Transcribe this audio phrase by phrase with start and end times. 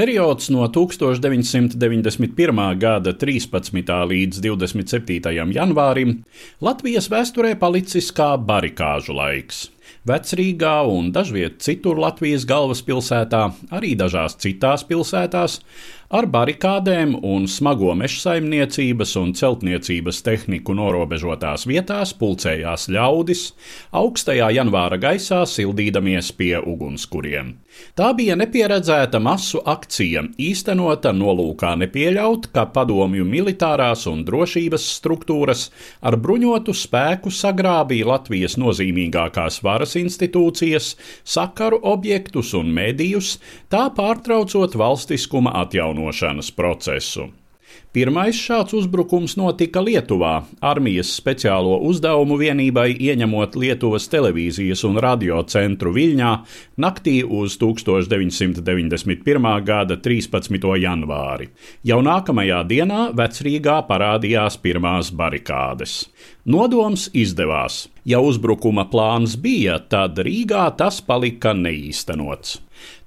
[0.00, 2.78] Periods no 1991.
[2.80, 3.90] gada 13.
[4.08, 5.28] līdz 27.
[5.52, 6.14] janvārim
[6.64, 9.66] Latvijas vēsturē palicis kā barikāžu laiks.
[10.08, 13.42] Vecrīgā un dažviet citur Latvijas galvaspilsētā,
[13.76, 15.58] arī dažās citās pilsētās,
[16.10, 23.42] ar barikādēm un smago mežsaimniecības un celtniecības tehniku norobežotās vietās pulcējās ļaudis,
[23.94, 27.52] augstajā janvāra gaisā sildīdamies pie ugunskuriem.
[27.94, 35.68] Tā bija nepieredzēta masu akcija, īstenota nolūkā nepieļaut, ka padomju militārās un drošības struktūras
[36.02, 40.94] ar bruņotu spēku sagrābīja Latvijas nozīmīgākās varas institūcijas,
[41.24, 43.38] sakaru objektus un medijus,
[43.72, 47.30] tā pārtraucot valstiskuma atjaunošanas procesu.
[47.90, 55.90] Pirmais šāds uzbrukums notika Lietuvā, armijas speciālo uzdevumu vienībai ieņemot Lietuvas televīzijas un radio centru
[55.96, 56.28] Viļņā
[56.84, 59.50] naktī uz 1991.
[59.66, 60.70] gada 13.
[60.84, 61.50] janvāri.
[61.82, 66.04] Jau nākamajā dienā vecrīgā parādījās pirmās barikādes.
[66.46, 67.88] Nodoms izdevās.
[68.06, 72.60] Ja uzbrukuma plāns bija, tad Rīgā tas palika neīstenots.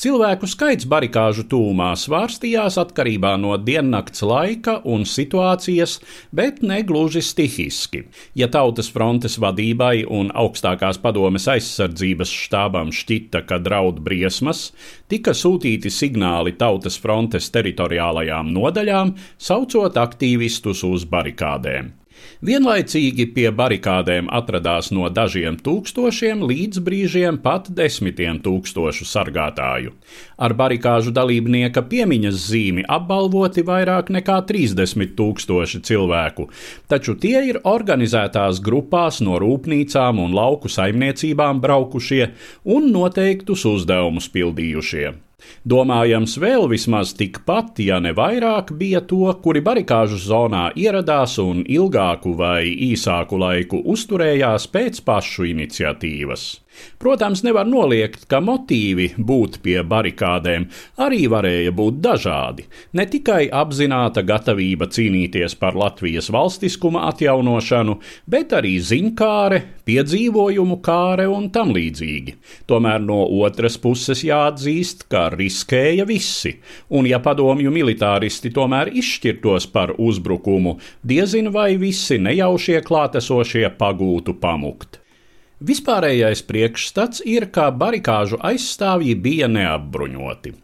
[0.00, 4.24] Cilvēku skaits barikāžu tūmā svārstījās atkarībā no diennakts
[4.70, 6.00] laika un situācijas,
[6.32, 8.04] bet ne gluži stihiski.
[8.34, 14.72] Ja Tautas frontes vadībai un augstākās padomes aizsardzības štābam šķita, ka draud briesmas,
[15.08, 21.99] tika sūtīti signāli Tautas frontes teritoriālajām nodaļām, saucot aktīvistus uz barikādēm.
[22.40, 29.92] Vienlaicīgi pie barikādēm atradās no dažiem tūkstošiem līdz brīžiem pat desmitiem tūkstošu sargātāju.
[30.40, 36.48] Ar barikāžu dalībnieka piemiņas zīmi apbalvoti vairāk nekā 30 tūkstoši cilvēku,
[36.88, 42.30] taču tie ir organizētās grupās no rūpnīcām un lauku saimniecībām braukušie
[42.64, 45.29] un noteiktus uzdevumus pildījušie.
[45.68, 52.34] Domājams, vēl vismaz tikpat, ja ne vairāk, bija to, kuri barikāžu zonā ieradās un ilgāku
[52.38, 56.48] vai īsāku laiku uzturējās pēc pašu iniciatīvas.
[57.00, 60.66] Protams, nevar noliegt, ka motīvi būt pie barikādēm
[61.00, 62.66] arī varēja būt dažādi.
[62.92, 67.96] Ne tikai apzināta gatavība cīnīties par Latvijas valstiskuma atjaunošanu,
[68.30, 72.36] bet arī ziņkāre, piedzīvojumu kāre un tam līdzīgi.
[72.70, 76.56] Tomēr no otras puses jāatzīst, ka riskēja visi,
[76.94, 84.99] un ja padomju militāristi tomēr izšķirtos par uzbrukumu, diezin vai visi nejaušie klātesošie pagūtu pamukt.
[85.60, 90.54] Vispārējais priekšstats ir, ka barikāžu aizstāvji bija neapbruņoti.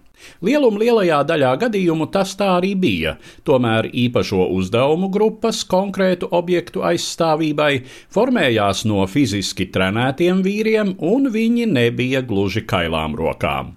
[0.46, 7.72] Lieluma lielajā daļā gadījumu tas tā arī bija, tomēr īpašo uzdevumu grupas konkrētu objektu aizstāvībai
[8.16, 13.76] formējās no fiziski trenētiem vīriem, un viņi nebija gluži kailām rokām.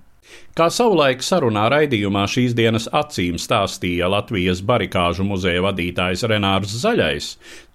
[0.57, 7.27] Kā savulaik sarunā raidījumā šīs dienas acīm stāstīja Latvijas barikāžu muzeja vadītājs Renārs Zaļais,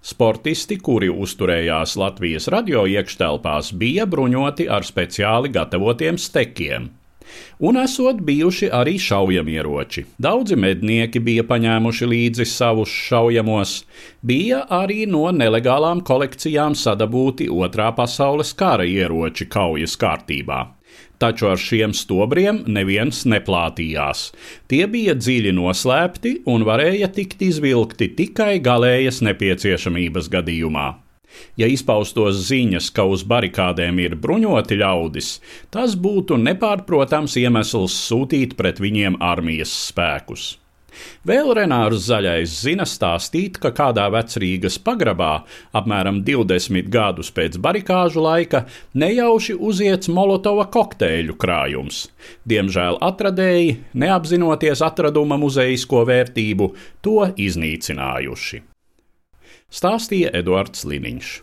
[0.03, 6.91] sportisti, kuri uzturējās Latvijas radio iekštelpās, bija bruņoti ar speciāli gatavotiem stekiem.
[7.65, 10.05] Un esot bijuši arī šaujamieroči.
[10.21, 13.75] Daudzi mednieki bija paņēmuši līdzi savus šaujamos,
[14.21, 20.65] bija arī no nelegālām kolekcijām sadabūti otrā pasaules kara ieroči kaujas kārtībā
[21.21, 24.27] taču ar šiem stobriem neviens neplātījās.
[24.71, 30.87] Tie bija dziļi noslēpti un varēja tikt izvilkti tikai galējas nepieciešamības gadījumā.
[31.59, 35.31] Ja izpaustos ziņas, ka uz barikādēm ir bruņoti ļaudis,
[35.73, 40.53] tas būtu nepārprotams iemesls sūtīt pret viņiem armijas spēkus.
[41.27, 45.31] Vēl Renārs Zaļais zina stāstīt, ka kādā vecrīgas pagrabā,
[45.75, 52.05] apmēram 20 gadus pēc barikāžu laika, nejauši uziets molotova kokteļu krājums.
[52.47, 56.71] Diemžēl atradēji, neapzinoties atraduma muzejisko vērtību,
[57.05, 58.63] to iznīcinājuši.
[59.75, 61.35] Stāstīja Eduards Liniņš.